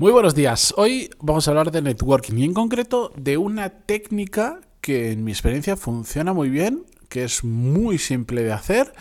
[0.00, 0.72] Muy buenos días.
[0.78, 5.30] Hoy vamos a hablar de networking y en concreto de una técnica que en mi
[5.30, 8.94] experiencia funciona muy bien, que es muy simple de hacer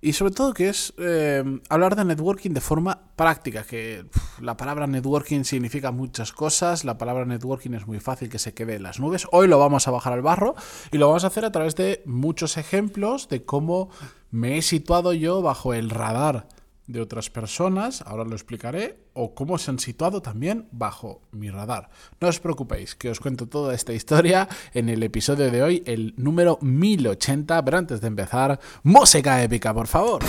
[0.00, 4.04] y sobre todo que es eh, hablar de networking de forma práctica, que
[4.40, 8.74] la palabra networking significa muchas cosas, la palabra networking es muy fácil que se quede
[8.74, 9.28] en las nubes.
[9.30, 10.56] Hoy lo vamos a bajar al barro
[10.90, 13.90] y lo vamos a hacer a través de muchos ejemplos de cómo
[14.32, 16.48] me he situado yo bajo el radar
[16.86, 21.90] de otras personas, ahora lo explicaré, o cómo se han situado también bajo mi radar.
[22.20, 26.14] No os preocupéis, que os cuento toda esta historia en el episodio de hoy, el
[26.16, 30.22] número 1080, pero antes de empezar, música épica, por favor.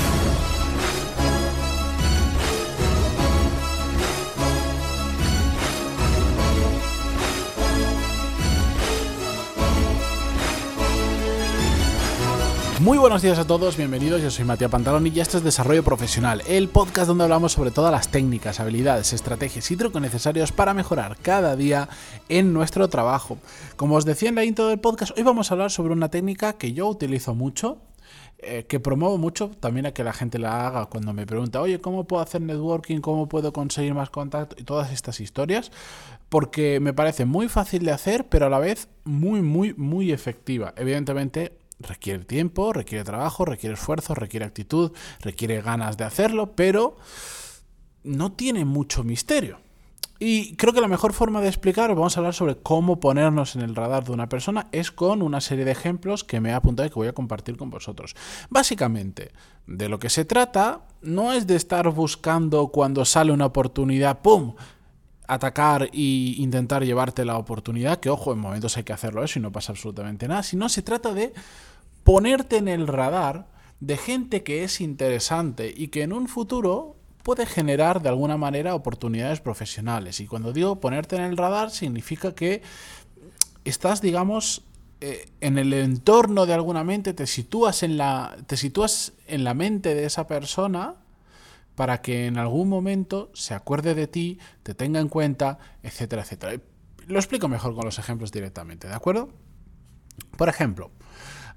[12.83, 14.21] Muy buenos días a todos, bienvenidos.
[14.21, 17.93] Yo soy Matías Pantalón y esto es Desarrollo Profesional, el podcast donde hablamos sobre todas
[17.93, 21.87] las técnicas, habilidades, estrategias y trucos necesarios para mejorar cada día
[22.27, 23.37] en nuestro trabajo.
[23.77, 26.57] Como os decía en la intro del podcast, hoy vamos a hablar sobre una técnica
[26.57, 27.77] que yo utilizo mucho,
[28.39, 31.79] eh, que promuevo mucho también a que la gente la haga cuando me pregunta, oye,
[31.79, 32.99] ¿cómo puedo hacer networking?
[32.99, 34.57] ¿Cómo puedo conseguir más contacto?
[34.59, 35.71] Y todas estas historias,
[36.27, 40.73] porque me parece muy fácil de hacer, pero a la vez muy, muy, muy efectiva.
[40.75, 46.97] Evidentemente, requiere tiempo, requiere trabajo, requiere esfuerzo, requiere actitud, requiere ganas de hacerlo, pero
[48.03, 49.59] no tiene mucho misterio.
[50.19, 53.61] Y creo que la mejor forma de explicar, vamos a hablar sobre cómo ponernos en
[53.61, 56.87] el radar de una persona, es con una serie de ejemplos que me he apuntado
[56.87, 58.15] y que voy a compartir con vosotros.
[58.49, 59.31] Básicamente,
[59.67, 64.55] de lo que se trata no es de estar buscando cuando sale una oportunidad, ¡pum!
[65.27, 69.41] atacar e intentar llevarte la oportunidad, que ojo, en momentos hay que hacerlo eso y
[69.41, 71.33] no pasa absolutamente nada, sino se trata de
[72.03, 73.47] ponerte en el radar
[73.79, 78.75] de gente que es interesante y que en un futuro puede generar de alguna manera
[78.75, 80.19] oportunidades profesionales.
[80.19, 82.61] Y cuando digo ponerte en el radar significa que
[83.65, 84.63] estás, digamos,
[85.01, 89.53] eh, en el entorno de alguna mente, te sitúas en la, te sitúas en la
[89.53, 90.95] mente de esa persona
[91.75, 96.61] para que en algún momento se acuerde de ti, te tenga en cuenta, etcétera, etcétera.
[97.07, 99.29] Lo explico mejor con los ejemplos directamente, ¿de acuerdo?
[100.37, 100.91] Por ejemplo,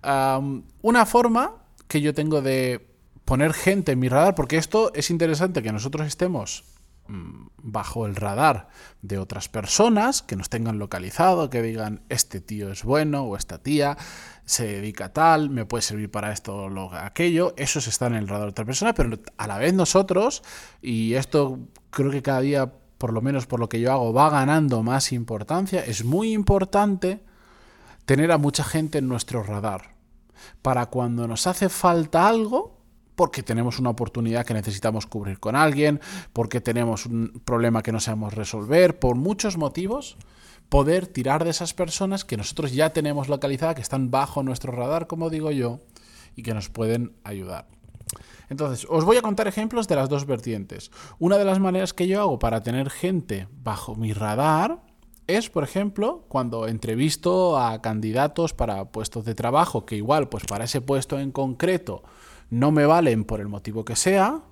[0.02, 1.54] una forma
[1.88, 2.96] que yo tengo de
[3.26, 6.64] poner gente en mi radar, porque esto es interesante que nosotros estemos
[7.08, 8.68] mm, bajo el radar
[9.02, 13.58] de otras personas, que nos tengan localizado, que digan, este tío es bueno o esta
[13.58, 13.98] tía
[14.44, 18.14] se dedica a tal, me puede servir para esto o aquello, eso se está en
[18.14, 20.44] el radar de otra persona, pero a la vez nosotros,
[20.80, 21.58] y esto
[21.90, 25.12] creo que cada día, por lo menos por lo que yo hago, va ganando más
[25.12, 27.24] importancia, es muy importante
[28.06, 29.96] tener a mucha gente en nuestro radar
[30.62, 32.80] para cuando nos hace falta algo,
[33.14, 36.00] porque tenemos una oportunidad que necesitamos cubrir con alguien,
[36.32, 40.16] porque tenemos un problema que no sabemos resolver, por muchos motivos,
[40.68, 45.06] poder tirar de esas personas que nosotros ya tenemos localizadas, que están bajo nuestro radar,
[45.06, 45.80] como digo yo,
[46.34, 47.66] y que nos pueden ayudar.
[48.48, 50.92] Entonces, os voy a contar ejemplos de las dos vertientes.
[51.18, 54.85] Una de las maneras que yo hago para tener gente bajo mi radar
[55.26, 60.64] es, por ejemplo, cuando entrevisto a candidatos para puestos de trabajo que igual, pues para
[60.64, 62.02] ese puesto en concreto
[62.50, 64.42] no me valen por el motivo que sea,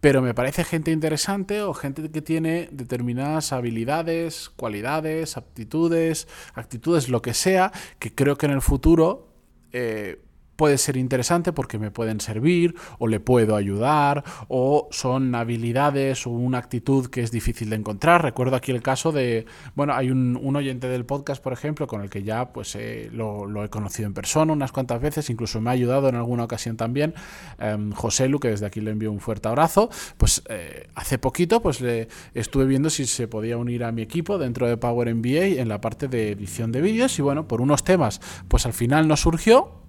[0.00, 7.22] pero me parece gente interesante o gente que tiene determinadas habilidades, cualidades, aptitudes, actitudes, lo
[7.22, 9.28] que sea, que creo que en el futuro
[9.72, 10.20] eh,
[10.62, 16.30] puede ser interesante porque me pueden servir o le puedo ayudar o son habilidades o
[16.30, 18.22] una actitud que es difícil de encontrar.
[18.22, 22.10] Recuerdo aquí el caso de, bueno, hay un, oyente del podcast, por ejemplo, con el
[22.10, 25.72] que ya pues eh, lo, he conocido en persona unas cuantas veces, incluso me ha
[25.72, 27.12] ayudado en alguna ocasión también,
[27.58, 31.60] em, José Lu, que desde aquí le envío un fuerte abrazo, pues eh, hace poquito
[31.60, 35.60] pues le estuve viendo si se podía unir a mi equipo dentro de Power MBA
[35.60, 39.08] en la parte de edición de vídeos y bueno, por unos temas pues al final
[39.08, 39.82] no surgió,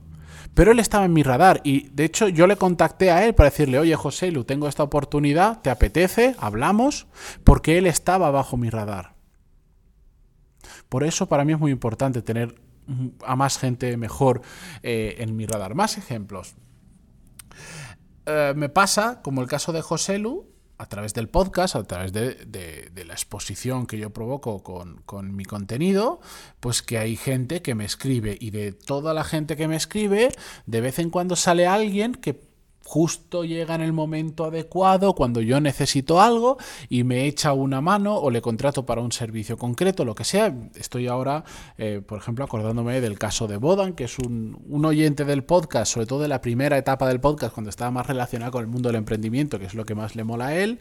[0.53, 3.49] pero él estaba en mi radar y de hecho yo le contacté a él para
[3.49, 6.35] decirle, oye José Lu, tengo esta oportunidad, ¿te apetece?
[6.39, 7.07] Hablamos,
[7.43, 9.15] porque él estaba bajo mi radar.
[10.89, 12.55] Por eso para mí es muy importante tener
[13.25, 14.41] a más gente mejor
[14.83, 15.73] eh, en mi radar.
[15.73, 16.55] Más ejemplos.
[18.25, 22.11] Eh, me pasa, como el caso de José Lu, a través del podcast, a través
[22.13, 26.19] de, la exposición que yo provoco con, mi contenido,
[26.59, 30.29] pues que hay gente que me escribe y de toda la gente que me escribe,
[30.65, 32.52] de vez en cuando sale alguien que
[32.85, 36.57] justo llega en el momento adecuado, cuando yo necesito algo
[36.89, 40.53] y me echa una mano o le contrato para un servicio concreto, lo que sea.
[40.75, 41.43] Estoy ahora,
[41.77, 46.07] eh, por ejemplo, acordándome del caso de Bodan, que es un, oyente del podcast, sobre
[46.07, 48.97] todo de la primera etapa del podcast, cuando estaba más relacionado con el mundo del
[48.97, 50.79] emprendimiento, que es lo que más le mola a él,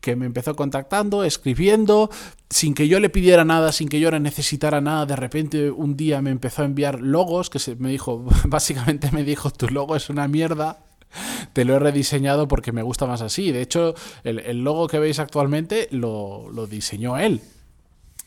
[0.00, 2.08] que me empezó contactando, escribiendo,
[2.48, 5.96] sin que yo le pidiera nada, sin que yo le necesitara nada, de repente un
[5.96, 9.96] día me empezó a enviar logos, que se, me dijo, básicamente me dijo, tu logo
[9.96, 10.78] es una mierda
[11.52, 13.52] te lo he rediseñado porque me gusta más así.
[13.52, 13.94] De hecho,
[14.24, 17.40] el, logo que veis actualmente lo, diseñó él.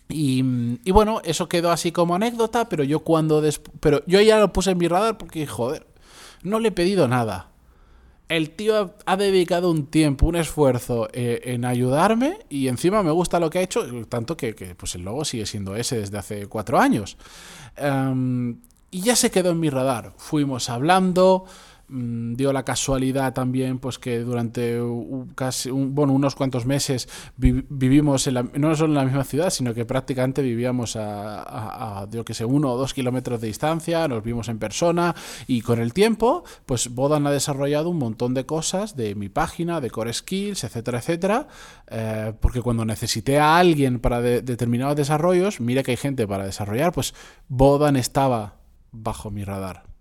[0.07, 0.41] Y,
[0.91, 3.43] bueno, eso quedó así como anécdota, pero yo cuando...
[3.79, 5.87] Pero yo ya lo puse en mi radar porque, joder,
[6.43, 7.49] no le he pedido nada.
[8.27, 13.39] El tío ha dedicado un tiempo, un esfuerzo eh, en ayudarme y encima me gusta
[13.39, 16.79] lo que ha hecho, tanto que, pues el logo sigue siendo ese desde hace cuatro
[16.79, 17.17] años.
[17.77, 18.57] Em,
[18.89, 20.13] y ya se quedó en mi radar.
[20.17, 21.45] Fuimos hablando,
[21.87, 24.79] dio la casualidad también pues que durante
[25.35, 30.41] casi bueno, unos cuantos meses vivimos no solo en la misma ciudad sino que prácticamente
[30.41, 35.15] vivíamos a, que sé uno o dos kilómetros de distancia nos vimos en persona
[35.45, 39.79] y con el tiempo pues Bodan ha desarrollado un montón de cosas de mi página
[39.79, 41.47] de Core Skills etcétera etcétera
[41.87, 46.91] eh, porque cuando necesité a alguien para determinados desarrollos mira que hay gente para desarrollar
[46.93, 47.13] pues
[47.47, 48.55] Bodan estaba
[48.91, 49.94] bajo mi radar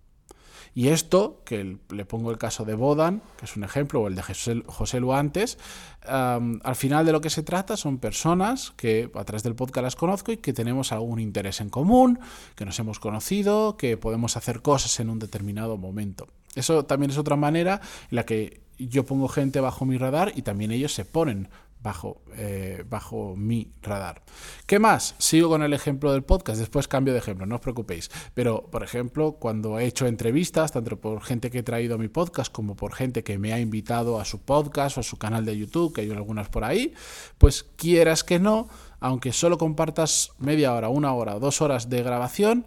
[0.74, 4.16] y esto, que le pongo el caso de Bodan, que es un ejemplo, o el
[4.16, 4.22] de
[4.66, 5.58] José, Lu antes,
[6.02, 9.96] al final de lo que se trata son personas que a través del podcast las
[9.96, 12.18] conozco y que tenemos algún interés en común,
[12.56, 16.26] que nos hemos conocido, que podemos hacer cosas en un determinado momento.
[16.56, 17.80] Eso también es otra manera
[18.10, 21.48] en la que yo pongo gente bajo mi radar y también ellos se ponen
[21.84, 24.22] bajo, eh, bajo mi radar.
[24.66, 25.14] ¿Qué más?
[25.18, 28.10] Sigo con el ejemplo del podcast, después cambio de ejemplo, no os preocupéis.
[28.32, 32.08] Pero, por ejemplo, cuando he hecho entrevistas, tanto por gente que he traído a mi
[32.08, 35.44] podcast como por gente que me ha invitado a su podcast o a su canal
[35.44, 36.94] de YouTube, que hay algunas por ahí,
[37.36, 42.66] pues quieras que no, aunque solo compartas media hora, una hora, dos horas de grabación,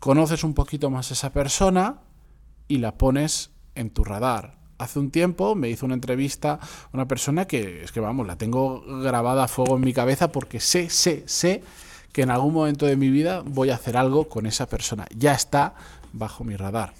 [0.00, 2.02] conoces un poquito más a esa persona
[2.66, 6.60] y la pones en tu radar hace un tiempo me hizo una entrevista
[6.92, 10.60] una persona que es que vamos, la tengo grabada a fuego en mi cabeza porque
[10.60, 11.62] sé, sé, sé
[12.12, 15.04] que en algún momento de mi vida voy a hacer algo con esa persona.
[15.16, 15.74] Ya está
[16.12, 16.94] bajo mi radar.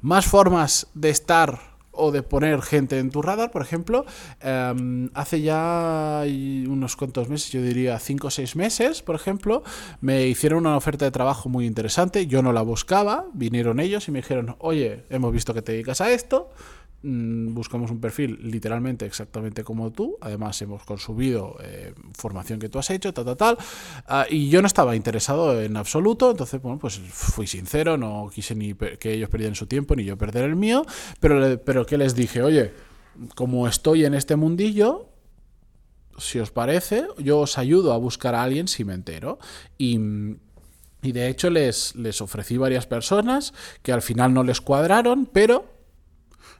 [0.00, 4.04] Más formas de estar o de poner gente en tu radar, por ejemplo,
[4.40, 6.22] em, hace ya
[6.68, 9.62] unos cuantos meses, yo diría cinco o seis meses, por ejemplo,
[10.00, 14.10] me hicieron una oferta de trabajo muy interesante, yo no la buscaba, vinieron ellos y
[14.10, 16.50] me dijeron, oye, hemos visto que te dedicas a esto,
[17.04, 20.16] buscamos un perfil literalmente exactamente como tú.
[20.22, 23.58] Además, hemos consumido eh, formación que tú has hecho, tal, tal, tal.
[24.06, 26.30] Ah, y yo no estaba interesado en absoluto.
[26.30, 30.16] Entonces, bueno, pues fui sincero, no quise ni que ellos perdieran su tiempo ni yo
[30.16, 30.86] perder el mío.
[31.20, 32.72] Pero, pero que les dije, oye,
[33.34, 35.10] como estoy en este mundillo,
[36.16, 39.38] si os parece, yo os ayudo a buscar a alguien si me entero.
[39.78, 39.98] Y.
[41.02, 43.52] Y de hecho les, les ofrecí varias personas
[43.82, 45.73] que al final no les cuadraron, pero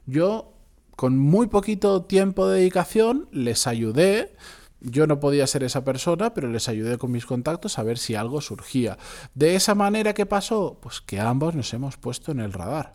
[0.06, 0.55] yo,
[0.97, 4.35] con muy poquito tiempo de dedicación, les ayudé.
[4.81, 8.15] Yo no podía ser esa persona, pero les ayudé con mis contactos a ver si
[8.15, 8.99] algo surgía.
[9.35, 10.79] De esa manera, ¿qué pasó?
[10.83, 12.95] Pues que ambos nos hemos puesto en el radar.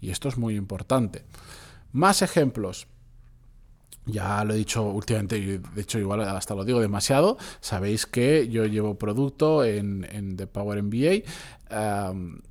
[0.00, 1.24] Y esto es muy importante.
[1.92, 2.86] Más ejemplos.
[4.06, 8.48] Ya lo he dicho últimamente, y de hecho igual hasta lo digo demasiado, sabéis que
[8.48, 11.22] yo llevo producto en, en The Power MBA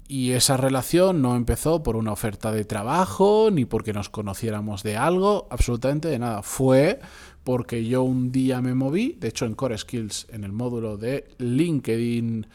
[0.07, 4.97] y esa relación no empezó por una oferta de trabajo ni porque nos conociéramos de
[4.97, 6.41] algo, absolutamente de nada.
[6.41, 6.99] Fue
[7.43, 11.27] porque yo un día me moví, de hecho en Core Skills, en el módulo de
[11.37, 12.47] LinkedIn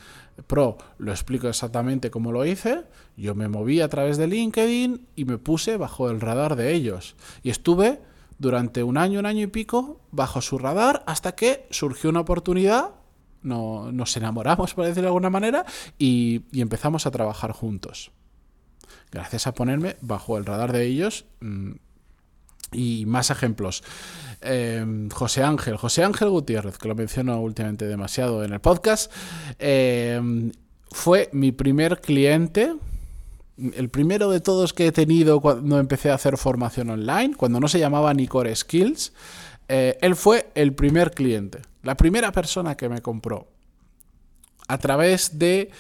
[0.47, 2.85] Pro, lo explico exactamente cómo lo hice.
[3.17, 7.17] Yo me moví a través de LinkedIn y me puse bajo el radar de ellos.
[7.43, 8.01] Y estuve
[8.39, 12.91] durante un año, un año y pico, bajo su radar, hasta que surgió una oportunidad,
[13.43, 15.65] no, nos enamoramos, por decirlo de alguna manera,
[15.99, 18.13] y, empezamos a trabajar juntos.
[19.11, 21.25] Gracias a ponerme bajo el radar de ellos.
[21.41, 21.73] Mm,
[22.71, 23.83] y más ejemplos.
[24.43, 29.11] Em, José Ángel, José Ángel Gutiérrez, que lo menciono últimamente demasiado en el podcast,
[29.59, 30.53] em,
[30.91, 32.75] fue mi primer cliente
[33.75, 37.69] el primero de todos que he tenido cuando empecé a hacer formación online, cuando no
[37.69, 39.13] se llamaba ni Core Skills,
[39.69, 43.49] eh, él fue el primer cliente, la primera persona que me compró.
[44.69, 45.71] A través de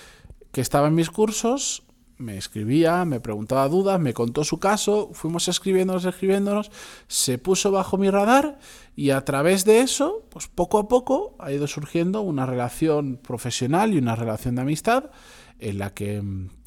[0.52, 1.84] que estaba en mis cursos,
[2.18, 6.70] me escribía, me preguntaba dudas, me contó su caso, fuimos escribiéndonos, escribiéndonos,
[7.06, 8.58] se puso bajo mi radar
[8.96, 13.94] y a través de eso, pues poco a poco ha ido surgiendo una relación profesional
[13.94, 15.10] y una relación de amistad
[15.58, 16.22] en la que,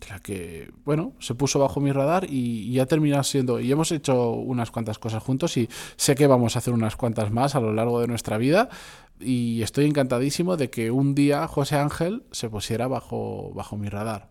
[0.09, 3.91] la que bueno, se puso bajo mi radar y, y ha terminado siendo, y hemos
[3.91, 7.59] hecho unas cuantas cosas juntos y sé que vamos a hacer unas cuantas más a
[7.59, 8.69] lo largo de nuestra vida
[9.19, 14.30] y estoy encantadísimo de que un día José Ángel se pusiera bajo, bajo mi radar.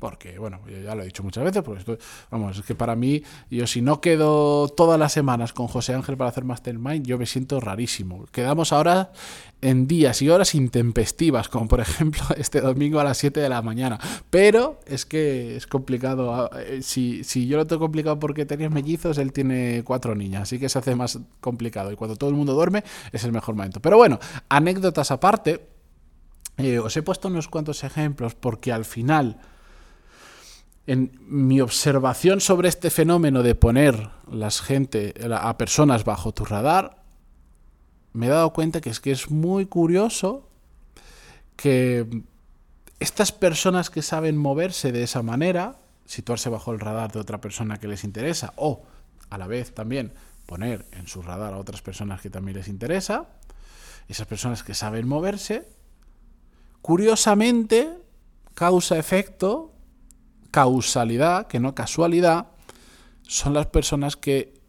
[0.00, 1.98] Porque, bueno, yo ya lo he dicho muchas veces, porque esto,
[2.30, 6.16] vamos, es que para mí, yo si no quedo todas las semanas con José Ángel
[6.16, 8.26] para hacer Mastermind, yo me siento rarísimo.
[8.32, 9.12] Quedamos ahora
[9.62, 13.62] en días y horas intempestivas, como por ejemplo este domingo a las 7 de la
[13.62, 13.98] mañana.
[14.30, 16.34] Pero es que es complicado.
[16.34, 20.42] Ah, eh, si, si yo lo tengo complicado porque tenía mellizos, él tiene cuatro niñas,
[20.42, 21.92] así que se hace más complicado.
[21.92, 23.80] Y cuando todo el mundo duerme, es el mejor momento.
[23.80, 25.66] Pero bueno, anécdotas aparte,
[26.56, 29.38] eh, os he puesto unos cuantos ejemplos porque al final
[30.86, 37.02] en mi observación sobre este fenómeno de poner las gente, a personas bajo tu radar,
[38.12, 40.48] me he dado cuenta que es que es muy curioso
[41.56, 42.24] que
[42.98, 47.78] estas personas que saben moverse de esa manera, situarse bajo el radar de otra persona
[47.78, 48.82] que les interesa, o
[49.30, 50.12] a la vez también
[50.46, 53.28] poner en su radar a otras personas que también les interesa,
[54.08, 55.68] esas personas que saben moverse,
[56.82, 57.96] curiosamente,
[58.54, 59.72] causa-efecto,
[60.50, 62.48] causalidad, que no casualidad,
[63.22, 64.60] son las personas que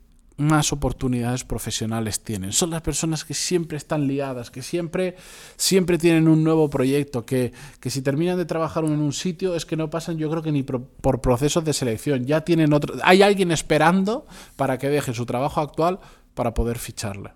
[0.42, 2.52] más oportunidades profesionales tienen.
[2.52, 5.16] Son las personas que siempre están liadas, que siempre,
[5.56, 9.66] siempre tienen un nuevo proyecto, que, que si terminan de trabajar en un sitio es
[9.66, 12.26] que no pasan yo creo que ni por, procesos de selección.
[12.26, 12.96] Ya tienen otro...
[13.04, 16.00] Hay alguien esperando para que deje su trabajo actual
[16.34, 17.32] para poder ficharle.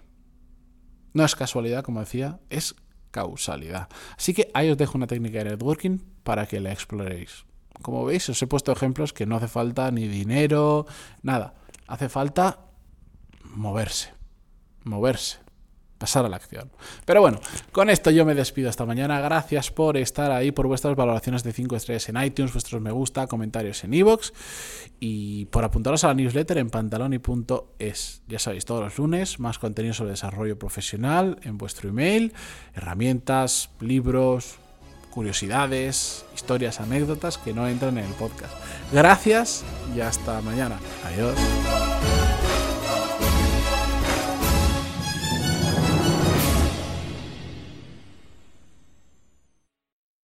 [1.13, 2.75] No es casualidad, como decía, es
[3.11, 3.87] causalidad.
[4.17, 7.45] Así que ahí os dejo una técnica de networking para que la exploréis.
[7.81, 10.85] Como veis, os he puesto ejemplos que no hace falta ni dinero,
[11.21, 11.53] nada.
[11.87, 12.59] Hace falta
[13.43, 14.13] moverse,
[14.83, 15.39] moverse,
[15.97, 16.71] pasar a la acción.
[17.05, 17.39] Pero bueno,
[17.71, 19.19] con esto yo me despido esta mañana.
[19.21, 23.27] Gracias por estar ahí, por vuestras valoraciones de 5 estrellas en iTunes, vuestros me gusta,
[23.27, 24.31] comentarios en iVoox
[24.99, 28.21] y por apuntaros a la newsletter en pantaloni.es.
[28.27, 32.33] Ya sabéis, todos los lunes más contenido sobre desarrollo profesional en vuestro email,
[32.73, 34.57] herramientas, libros,
[35.15, 38.53] curiosidades, historias, anécdotas que no entran en el podcast.
[38.91, 39.63] Gracias
[39.95, 40.77] y hasta mañana.
[41.05, 41.35] Adiós.